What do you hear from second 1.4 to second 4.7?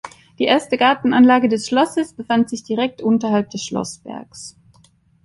des Schlosses befand sich direkt unterhalb des Schlossbergs.